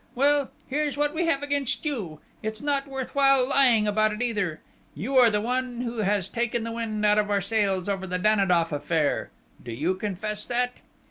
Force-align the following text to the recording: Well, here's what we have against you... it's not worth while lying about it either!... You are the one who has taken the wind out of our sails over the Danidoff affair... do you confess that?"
Well, 0.15 0.49
here's 0.67 0.97
what 0.97 1.13
we 1.13 1.27
have 1.27 1.43
against 1.43 1.85
you... 1.85 2.21
it's 2.41 2.59
not 2.59 2.87
worth 2.87 3.13
while 3.13 3.47
lying 3.47 3.85
about 3.85 4.11
it 4.11 4.19
either!... 4.23 4.59
You 4.95 5.15
are 5.17 5.29
the 5.29 5.39
one 5.41 5.81
who 5.81 5.97
has 5.99 6.27
taken 6.27 6.63
the 6.63 6.71
wind 6.71 7.05
out 7.05 7.19
of 7.19 7.29
our 7.29 7.39
sails 7.39 7.87
over 7.87 8.07
the 8.07 8.17
Danidoff 8.17 8.71
affair... 8.71 9.29
do 9.63 9.71
you 9.71 9.93
confess 9.93 10.47
that?" 10.47 10.77